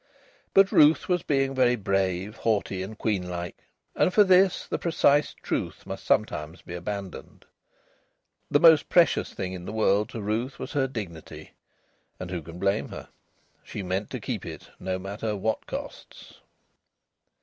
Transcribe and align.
But 0.55 0.71
Ruth 0.71 1.07
was 1.07 1.21
being 1.21 1.53
very 1.53 1.75
brave, 1.75 2.37
haughty, 2.37 2.81
and 2.81 2.97
queenlike, 2.97 3.55
and 3.95 4.11
for 4.11 4.23
this 4.23 4.65
the 4.65 4.79
precise 4.79 5.35
truth 5.43 5.85
must 5.85 6.05
sometimes 6.05 6.63
be 6.63 6.73
abandoned. 6.73 7.45
The 8.49 8.59
most 8.59 8.89
precious 8.89 9.31
thing 9.31 9.53
in 9.53 9.65
the 9.65 9.71
world 9.71 10.09
to 10.09 10.21
Ruth 10.23 10.57
was 10.57 10.71
her 10.73 10.87
dignity 10.87 11.51
and 12.19 12.31
who 12.31 12.41
can 12.41 12.57
blame 12.57 12.89
her? 12.89 13.09
She 13.63 13.83
meant 13.83 14.09
to 14.09 14.19
keep 14.19 14.43
it 14.43 14.69
at 14.69 14.81
no 14.81 14.97
matter 14.97 15.35
what 15.35 15.67
costs. 15.67 16.39